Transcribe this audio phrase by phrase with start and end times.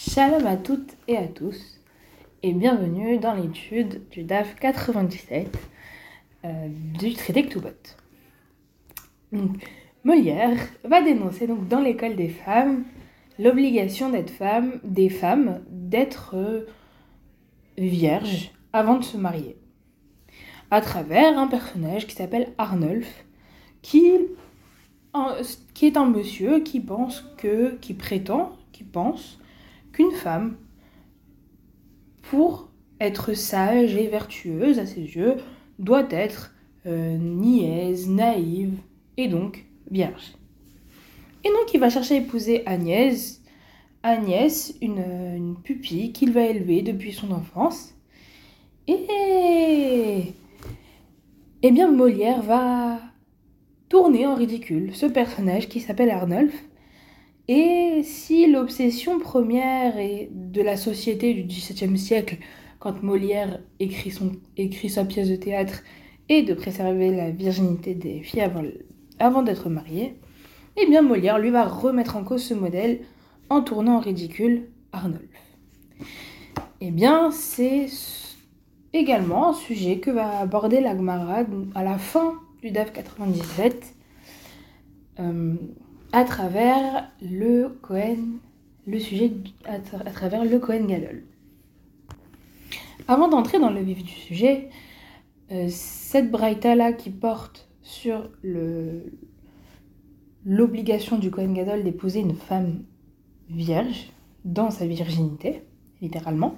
[0.00, 1.80] Shalom à toutes et à tous
[2.44, 5.58] et bienvenue dans l'étude du DAF 97
[6.44, 7.70] euh, du traité Ktubot.
[9.32, 9.56] Donc,
[10.04, 12.84] Molière va dénoncer donc dans l'école des femmes
[13.40, 16.68] l'obligation d'être femme, des femmes d'être euh,
[17.76, 19.56] vierges avant de se marier
[20.70, 23.24] à travers un personnage qui s'appelle Arnulf
[23.82, 24.12] qui,
[25.74, 29.40] qui est un monsieur qui pense que, qui prétend, qui pense
[29.98, 30.56] qu'une femme,
[32.30, 35.38] pour être sage et vertueuse à ses yeux,
[35.80, 36.54] doit être
[36.86, 38.78] euh, niaise, naïve
[39.16, 40.34] et donc vierge.
[41.44, 43.42] Et donc il va chercher à épouser Agnès,
[44.04, 47.96] Agnès, une, pupille qu'il va élever depuis son enfance.
[48.86, 50.32] Et
[51.62, 53.00] eh bien Molière va
[53.88, 56.54] tourner en ridicule ce personnage qui s'appelle Arnulf.
[57.48, 59.94] Et si l'obsession première
[60.30, 62.36] de la société du XVIIe siècle,
[62.78, 65.82] quand Molière écrit, sa pièce de théâtre,
[66.28, 68.46] est de préserver la virginité des filles
[69.18, 70.14] avant, d'être mariées,
[70.76, 73.00] eh bien Molière lui va remettre en cause ce modèle
[73.48, 75.22] en tournant en ridicule Arnulf.
[76.82, 77.86] Eh bien, c'est
[78.92, 83.94] également un sujet que va aborder l'Agmara à la fin du DAF 97
[85.18, 85.54] euh,
[86.12, 88.38] à travers le Cohen,
[88.86, 89.32] le sujet
[89.64, 91.24] à, travers le Cohen Gadol.
[93.06, 94.70] Avant d'entrer dans le vif du sujet,
[95.50, 98.30] euh, cette braïta là qui porte sur
[100.44, 102.84] l'obligation du Cohen Gadol d'épouser une femme
[103.48, 104.10] vierge
[104.44, 105.62] dans sa virginité,
[106.00, 106.56] littéralement,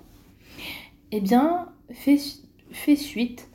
[1.12, 3.48] eh bien, fait, suite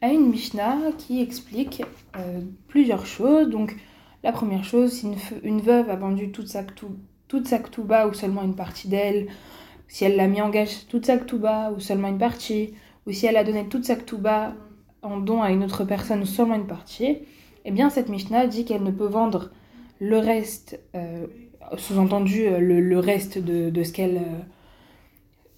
[0.00, 1.82] à une Mishnah qui explique
[2.16, 3.50] euh, plusieurs choses.
[4.22, 5.08] La première chose, si
[5.42, 6.62] une, veuve a vendu toute sa,
[7.28, 9.28] toute sa ktouba ou seulement une partie d'elle,
[9.88, 12.74] si elle l'a mis en gage toute sa ktouba ou seulement une partie,
[13.06, 14.54] ou si elle a donné toute sa ktouba
[15.02, 17.18] en don à une autre personne ou seulement une partie,
[17.64, 19.50] eh bien cette Mishnah dit qu'elle ne peut vendre
[20.00, 21.26] le reste, euh,
[21.76, 24.20] sous-entendu euh, le, reste de, ce qu'elle...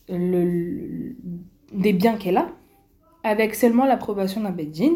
[0.09, 2.49] des biens qu'elle a,
[3.25, 4.95] avec seulement l'approbation d'un Beddin,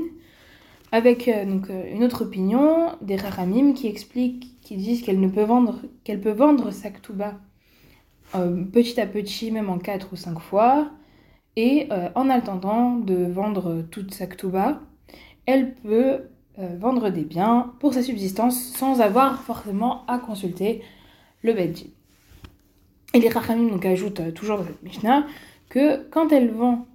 [0.97, 5.43] avec euh, euh, une autre opinion des Rahamim qui expliquent, qui disent qu'elle ne peut
[5.43, 7.35] vendre, qu'elle peut vendre sa ktouba
[8.35, 10.91] euh, petit à petit, même en quatre ou cinq fois,
[11.59, 14.83] et en attendant de vendre toute sa ktouba,
[15.47, 20.83] elle peut vendre des biens pour sa subsistance sans avoir forcément à consulter
[21.41, 21.87] le Beddin.
[23.15, 25.27] Et les Rahamim donc ajoutent toujours dans cette Mishnah
[25.71, 26.87] que quand elle vend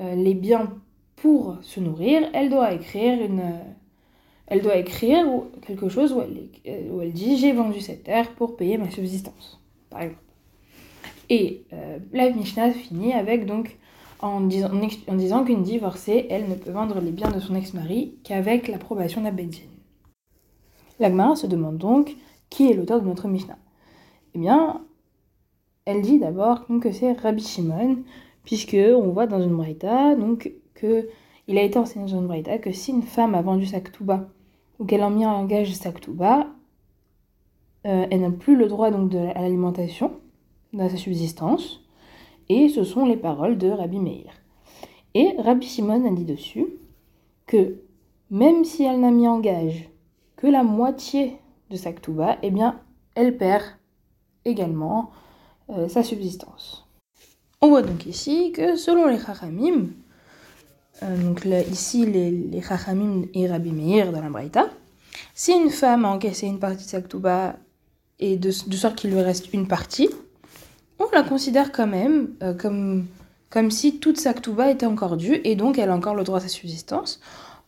[0.00, 0.72] les biens
[1.20, 3.18] pour se nourrir, elle doit écrire
[4.78, 5.26] écrire
[5.66, 9.60] quelque chose où elle, euh, où dit j'ai vendu cette terre pour payer ma subsistance,
[9.90, 10.22] par exemple.
[11.28, 13.76] Et euh, la Mishnah finit avec donc
[14.20, 14.70] en disant,
[15.08, 19.62] en qu'une divorcée, elle ne peut vendre les biens de son ex-mari qu'avec l'approbation d'Abedjin.
[20.98, 22.16] L'Agmara se demande donc
[22.50, 23.56] qui est l'auteur de notre Mishnah?
[24.34, 24.82] Eh bien,
[25.84, 27.98] elle dit d'abord que c'est Rabbi Shimon,
[28.44, 30.52] puisque on voit dans une braïta donc
[31.46, 34.28] il a été enseigné dans une braïta que si une femme a vendu sa ktouba
[34.78, 36.46] ou qu'elle a mis en gage sa ktouba,
[37.86, 40.12] euh, elle n'a plus le droit donc à l'alimentation,
[40.72, 41.80] dans sa subsistance,
[42.48, 44.32] et ce sont les paroles de Rabbi Meir.
[45.14, 46.66] Et Rabbi Simon a dit dessus
[47.46, 47.80] que
[48.30, 49.90] même si elle n'a mis en gage
[50.36, 51.36] que la moitié
[51.70, 52.80] de sa ktouba, eh bien,
[53.14, 53.64] elle perd
[54.44, 55.10] également
[55.70, 56.86] euh, sa subsistance.
[57.60, 59.88] On voit donc ici que selon les Chachamim,
[61.02, 64.70] euh, donc ici les, les Chachamim et Rabbi Meir dans la Braïta,
[65.34, 67.56] si une femme a encaissé une partie de sa ktouba
[68.18, 70.10] et de, sorte qu'il lui reste une partie,
[70.98, 73.06] on la considère quand même euh, comme,
[73.48, 76.38] comme si toute sa ktouba était encore due et donc elle a encore le droit
[76.38, 77.20] à sa subsistance.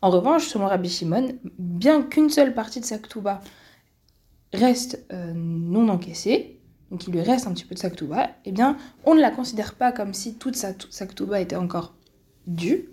[0.02, 1.28] En revanche, selon Rabbi Shimon,
[1.58, 3.40] bien qu'une seule partie de sa ktouba
[4.52, 6.58] reste euh, non encaissée,
[6.92, 8.76] donc il lui reste un petit peu de Saktuba, eh bien,
[9.06, 10.72] on ne la considère pas comme si toute sa
[11.40, 11.94] était encore
[12.46, 12.90] due,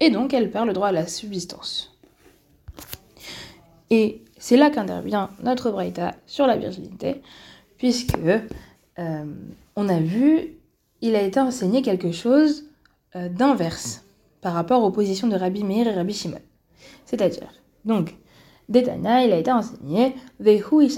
[0.00, 1.96] et donc elle perd le droit à la subsistance.
[3.90, 7.22] Et c'est là qu'intervient notre Braïta sur la virginité,
[7.76, 8.18] puisque
[8.98, 9.24] euh,
[9.76, 10.56] on a vu,
[11.00, 12.64] il a été enseigné quelque chose
[13.16, 14.04] euh, d'inverse
[14.40, 16.40] par rapport aux positions de Rabbi Meir et Rabbi Shimon.
[17.06, 17.48] C'est-à-dire,
[17.84, 18.14] donc,
[18.68, 20.88] Détana, il a été enseigné Vehu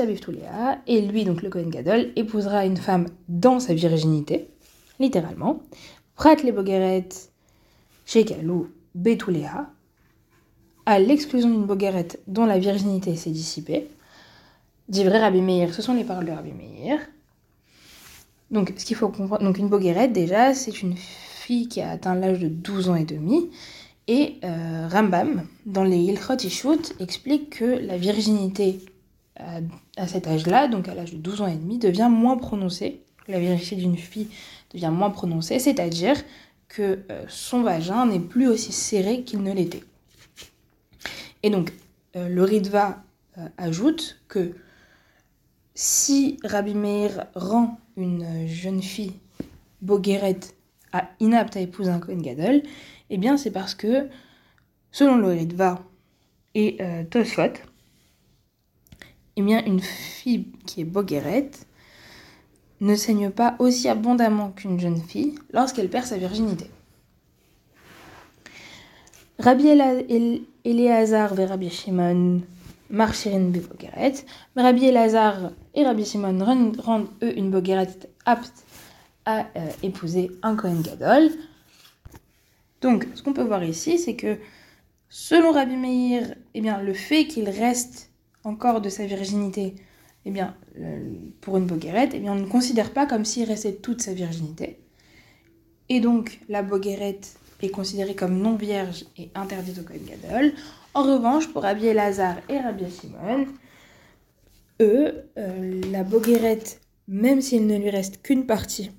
[0.87, 4.49] et lui, donc le Kohen Gadol, épousera une femme dans sa virginité,
[4.99, 5.61] littéralement.
[6.17, 7.09] Prat le Bogeret
[8.05, 9.71] Shekalu Betulea,
[10.87, 13.89] à l'exclusion d'une Bogeret dont la virginité s'est dissipée.
[14.89, 16.99] Dit vrai Rabbi Meir, ce sont les paroles de Rabbi Meir.
[18.51, 22.17] Donc, ce qu'il faut comprendre, donc une boguerette, déjà, c'est une fille qui a atteint
[22.17, 23.51] l'âge de 12 ans et demi.
[24.09, 28.81] Et euh, Rambam, dans les Ilchot Ishut, explique que la virginité
[29.97, 33.03] à, cet âge-là, donc à l'âge de 12 ans et demi, devient moins prononcée.
[33.29, 34.29] La virginité d'une fille
[34.75, 36.17] devient moins prononcée, c'est-à-dire
[36.71, 39.85] que euh, son vagin n'est plus aussi serré qu'il ne l'était.
[41.43, 41.73] Et donc,
[42.17, 43.03] euh, le Ritva
[43.57, 44.55] ajoute que
[45.75, 49.15] si Rabbi Meir rend une jeune fille
[49.83, 50.55] boguerette
[50.93, 52.63] à inapte à épouser un Kohen Gadol,
[53.09, 54.09] eh bien c'est parce que,
[54.91, 55.83] selon le Ritva
[56.55, 57.05] et euh,
[59.37, 61.67] eh bien une fille qui est boguerette
[62.81, 66.71] ne saigne pas aussi abondamment qu'une jeune fille lorsqu'elle perd sa virginité.
[69.39, 72.43] Rabbi Eleazar et Rabbi Shimon
[72.91, 74.25] marchirin bogeret.
[74.57, 76.45] Rabbi Elazar et Rabbi Simon
[76.79, 77.89] rendent, eux une bogueret
[78.27, 78.65] apte
[79.25, 81.31] à euh, épouser un Kohen Gadol.
[82.81, 84.39] Donc, ce qu'on peut voir ici, c'est que
[85.09, 88.11] selon Rabbi Meir, eh bien, le fait qu'il reste
[88.45, 89.75] encore de sa virginité,
[90.27, 90.55] eh bien,
[91.41, 94.79] pour une bogueret, eh bien, on ne considère pas comme s'il restait toute sa virginité.
[95.89, 97.21] Et donc, la bogueret
[97.63, 100.53] est considérée comme non vierge et interdite au Kohen Gadol.
[100.95, 103.47] En revanche, pour Rabbi Lazare et Rabbi Simon,
[104.81, 108.91] eux, euh, la boguerette, même s'il ne lui reste qu'une partie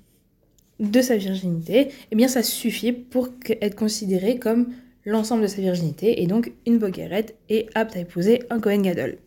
[0.80, 3.28] de sa virginité, eh bien ça suffit pour
[3.60, 4.72] être considéré comme
[5.04, 9.18] l'ensemble de sa virginité, et donc une boguerette est apte à épouser un Kohen Gadol.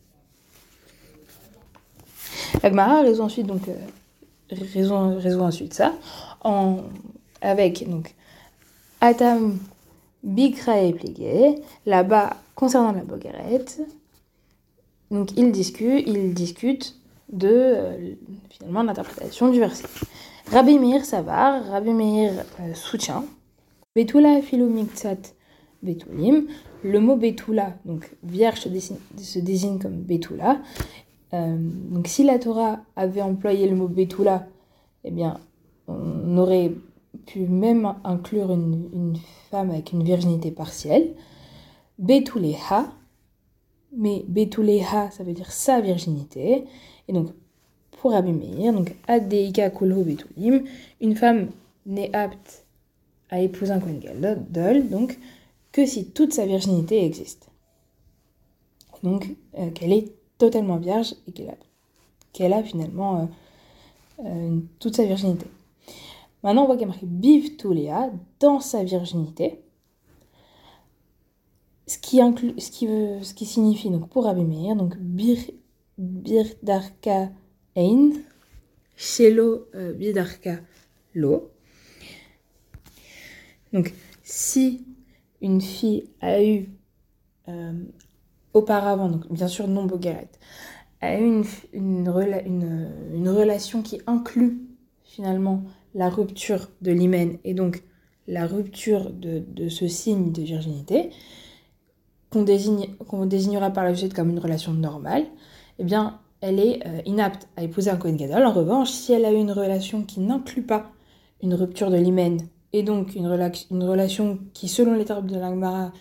[2.63, 5.93] L'Agmara résout ensuite donc euh, résout, ensuite ça
[6.43, 6.77] en,
[7.41, 8.15] avec donc
[9.01, 9.57] Atam
[10.23, 11.61] Bikra et Pligé.
[11.85, 13.81] Là-bas, concernant la boguerette,
[15.11, 16.95] donc ils discutent, ils discutent
[17.31, 18.13] de euh,
[18.49, 19.85] finalement l'interprétation du verset.
[20.51, 23.25] Rabbi Meir Savar, Rabbi Meir euh, soutient
[23.95, 25.33] Betula Philomiktsat
[25.81, 26.47] Betulim.
[26.83, 30.59] Le mot Betula, donc vierge se désigne, comme Betula.
[31.33, 34.47] Euh, donc si la Torah avait employé le mot Betula,
[35.03, 35.39] eh bien
[35.87, 36.71] on aurait
[37.25, 39.17] pu même inclure une,
[39.51, 41.13] femme avec une virginité partielle.
[41.97, 42.91] Betuleha,
[43.95, 46.65] mais Betuleha, ça veut dire sa virginité.
[47.07, 47.29] Et donc,
[47.91, 50.63] pour Rabbi Meir, donc Adeika Kulho Betulim,
[50.99, 51.49] une femme
[51.85, 52.65] n'est apte
[53.29, 55.17] à épouser un Kohen Gadol, donc
[55.71, 57.49] que si toute sa virginité existe.
[59.03, 61.57] Donc, euh, qu'elle est totalement vierge et qu'elle a,
[62.33, 63.25] qu'elle a finalement euh,
[64.25, 65.45] euh, toute sa virginité.
[66.43, 67.07] Maintenant, on voit qu'il y a marqué
[68.39, 69.61] dans sa virginité.
[71.87, 74.43] Ce qui, ce qui, veut, ce qui signifie donc pour Rabbi
[74.75, 75.37] donc bir,
[75.97, 77.31] birdarka
[77.75, 78.11] ein,
[78.95, 80.59] shelo euh, birdarka
[81.13, 81.51] lo.
[83.71, 83.93] Donc
[84.23, 84.85] si
[85.41, 86.69] une fille a eu
[87.49, 87.83] euh,
[88.55, 90.29] auparavant, donc bien sûr non bogueret,
[91.01, 91.43] a eu
[91.73, 92.09] une,
[93.13, 94.61] une, relation qui inclut
[95.03, 95.61] finalement
[95.93, 97.83] la rupture de l'hymen et donc
[98.27, 101.11] la rupture de, ce signe de virginité,
[102.31, 102.87] qu'on désigne,
[103.25, 105.25] désignera par la suite comme une relation normale,
[105.77, 108.45] eh bien, elle est euh, inapte à épouser un Kohen Gadol.
[108.45, 110.91] En revanche, si elle a eu une relation qui n'inclut pas
[111.43, 112.39] une rupture de l'hymen
[112.73, 115.91] et donc une, une, relation qui, selon les termes de l'Angmara,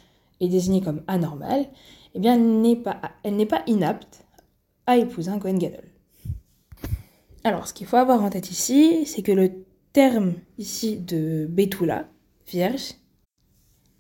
[0.40, 1.66] est désignée comme anormale,
[2.14, 4.24] eh bien, elle n'est pas, inapte
[4.86, 5.84] à épouser un Gadol.
[7.42, 12.08] Alors, ce qu'il faut avoir en tête ici, c'est que le terme ici de Betula,
[12.46, 12.94] vierge,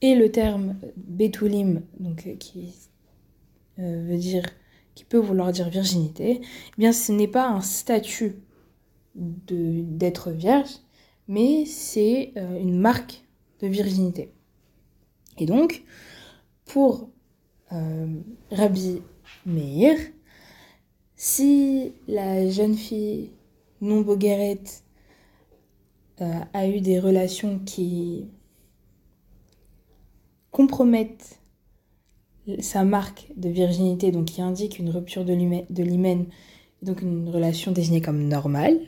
[0.00, 2.74] et le terme Betulim, donc euh, qui
[3.78, 4.44] euh, veut dire,
[4.94, 8.36] qui peut vouloir dire virginité, eh bien ce n'est pas un statut
[9.14, 10.70] d'être vierge,
[11.28, 13.24] mais c'est euh, une marque
[13.60, 14.32] de virginité.
[15.38, 15.84] Et donc,
[16.66, 17.08] pour
[18.50, 19.02] Rabbi
[19.46, 19.96] Meir,
[21.16, 23.30] si la jeune fille
[23.80, 24.84] non boguerette
[26.20, 28.26] euh, a eu des relations qui
[30.50, 31.40] compromettent
[32.60, 36.26] sa marque de virginité, donc qui indique une rupture de l'hymen,
[36.82, 38.78] donc une relation désignée comme normale,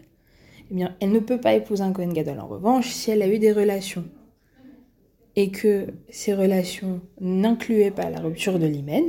[0.70, 2.38] eh bien, elle ne peut pas épouser un Cohen Gadol.
[2.38, 4.04] En revanche, si elle a eu des relations
[5.36, 9.04] et que ces relations n'incluaient pas la rupture de l'hymen,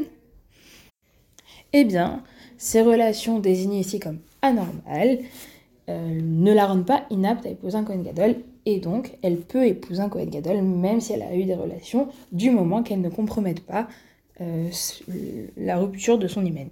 [1.73, 2.23] eh bien,
[2.57, 5.19] ces relations désignées ici comme anormales
[5.89, 9.65] euh, ne la rend pas inapte à épouser un Kohen Gadol, et donc elle peut
[9.65, 13.09] épouser un Kohen Gadol même si elle a eu des relations, du moment qu'elle ne
[13.09, 13.87] compromette pas
[14.41, 14.69] euh,
[15.55, 16.69] la rupture de son hymen.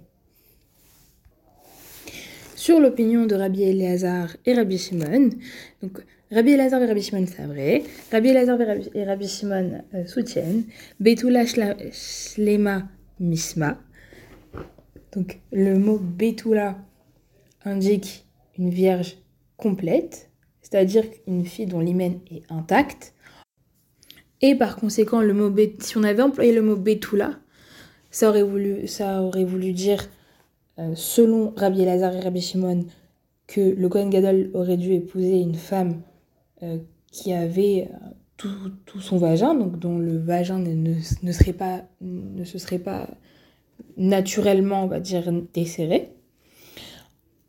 [2.66, 5.30] sur l'opinion de Rabbi Elazar et Rabbi Shimon.
[5.82, 6.00] Donc,
[6.32, 7.84] Rabbi Elazar et Rabbi Shimon, vrai.
[8.10, 8.58] Rabbi Elazar
[8.94, 10.64] et Rabbi, Shimon euh, soutiennent.
[10.98, 12.82] Betula Shlema
[13.20, 13.78] Misma.
[15.12, 16.78] Donc, le mot Betula
[17.64, 18.26] indique
[18.58, 19.18] une vierge
[19.56, 20.28] complète,
[20.62, 23.14] c'est-à-dire une fille dont l'hymen est intact.
[24.42, 27.38] Et par conséquent, le mot si on avait employé le mot Betula,
[28.10, 30.08] ça aurait voulu, dire
[30.80, 32.84] euh, selon Rabbi Elazar et Rabbi Shimon,
[33.46, 36.02] que le Kohen Gadol aurait dû épouser une femme
[37.10, 42.58] qui avait euh, tout, son vagin, donc dont le vagin ne, serait pas, ne se
[42.58, 43.08] serait pas
[43.96, 46.12] naturellement, on va dire, desserré.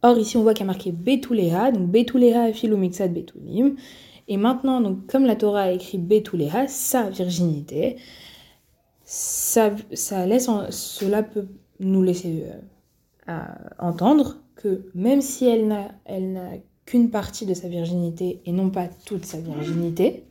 [0.03, 3.75] Or, ici, on voit qu'il y a marqué Betuleha, donc Betuleha Philomixat Betulim.
[4.29, 7.97] Et maintenant, donc, comme la Torah a écrit Betuleha, sa virginité,
[9.03, 11.47] ça, ça laisse, cela peut
[11.79, 12.45] nous laisser
[13.25, 16.57] à entendre que même si elle n'a
[16.87, 20.23] qu'une partie de sa virginité et non pas toute sa virginité,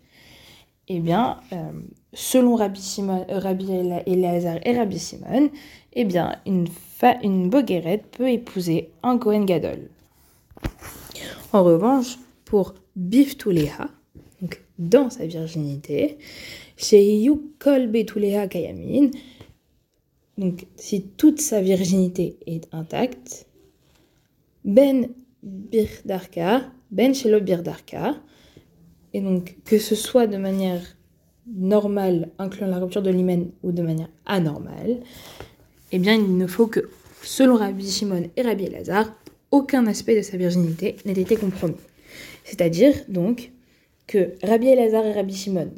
[0.88, 1.70] eh bien, euh,
[2.14, 5.50] selon Rabbi, Simon, euh, Rabbi et Rabbi Simon,
[5.92, 9.90] eh bien, une, boguerette peut épouser un Kohen Gadol.
[11.52, 13.88] En revanche, pour Biftuleha,
[14.40, 16.16] donc dans sa virginité,
[16.76, 19.10] chez Yukol Betuleha Kayamin,
[20.38, 23.46] donc si toute sa virginité est intacte,
[24.64, 25.08] Ben
[25.46, 28.16] Birdarka, Ben Shelo Birdarka,
[29.14, 30.82] et donc que ce soit de manière
[31.46, 35.00] normale, incluant la rupture de l'hymen, ou de manière anormale,
[35.92, 36.80] eh bien il ne faut que,
[37.22, 39.14] selon Rabbi Shimon et Rabbi Elazar,
[39.52, 41.76] aucun aspect de sa virginité n'ait été compromis.
[42.42, 43.52] C'est-à-dire donc
[44.08, 45.70] que Rabbi Elazar et Rabbi Shimon,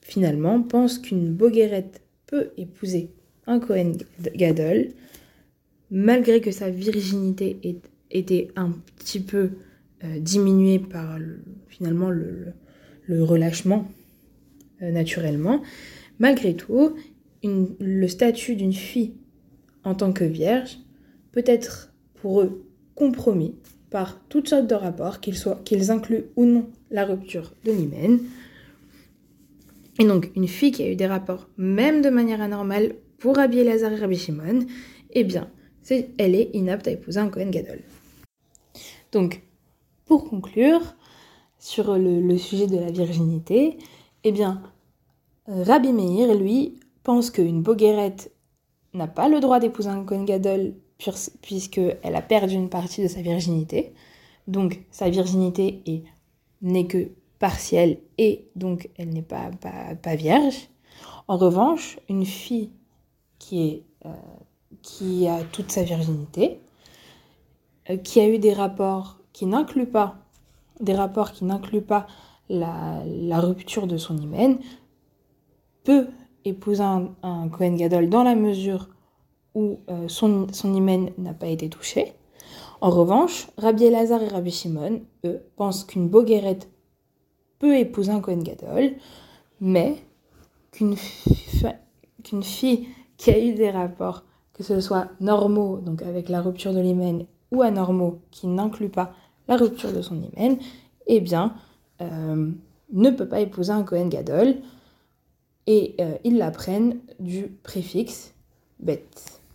[0.00, 3.10] finalement, pensent qu'une boguerette peut épouser
[3.46, 3.92] un Cohen
[4.34, 4.88] Gadol,
[5.90, 7.76] malgré que sa virginité ait
[8.12, 9.50] été un petit peu
[10.04, 11.18] euh, diminuée par
[11.68, 12.52] finalement le,
[13.08, 13.90] relâchement
[14.80, 15.62] euh, naturellement,
[16.18, 16.96] malgré tout,
[17.44, 19.14] le statut d'une fille
[19.84, 20.78] en tant que vierge
[21.32, 22.64] peut être pour eux
[22.94, 23.56] compromis
[23.90, 28.20] par toutes sortes de rapports, qu'ils qu'ils incluent ou non la rupture de l'hymen.
[29.98, 33.58] Et donc, une fille qui a eu des rapports, même de manière anormale, pour Rabbi
[33.58, 34.60] Elazar et Rabbi Shimon,
[35.10, 35.50] eh bien,
[35.90, 37.80] elle est inapte à épouser un Kohen Gadol.
[39.12, 39.42] Donc,
[40.06, 40.80] pour conclure
[41.58, 43.78] sur le, sujet de la virginité,
[44.24, 44.62] eh bien,
[45.46, 48.32] Rabbi Meir, lui, pense qu'une boguerette
[48.94, 50.74] n'a pas le droit d'épouser un Kohen Gadol
[51.40, 53.92] puisqu'elle a perdu une partie de sa virginité.
[54.46, 55.82] Donc, sa virginité
[56.60, 59.50] n'est que partielle et donc elle n'est pas,
[60.14, 60.68] vierge.
[61.26, 62.70] En revanche, une fille
[63.40, 66.71] qui, euh, a toute sa virginité, euh,
[68.04, 70.22] qui a eu des rapports qui n'incluent pas
[70.82, 72.06] des rapports qui n'incluent pas
[72.48, 74.58] la, rupture de son hymen,
[75.84, 76.08] peut
[76.44, 78.88] épouser un, Kohen Gadol dans la mesure
[79.54, 82.12] où euh, son, son hymen n'a pas été touché.
[82.80, 86.68] En revanche, Rabbi Elazar et Rabbi Shimon, eux, pensent qu'une boguerette
[87.58, 88.92] peut épouser un Kohen Gadol,
[89.60, 89.96] mais
[90.72, 90.96] qu'une
[92.24, 96.72] qu'une fille qui a eu des rapports, que ce soit normaux, donc avec la rupture
[96.72, 99.14] de l'hymen, ou anormaux, qui n'incluent pas
[99.46, 100.58] la rupture de son hymen,
[101.06, 101.54] eh bien,
[102.00, 102.50] euh,
[102.92, 104.56] ne peut pas épouser un Kohen Gadol,
[105.66, 108.34] et euh, ils l'apprennent du préfixe
[108.80, 109.04] bet.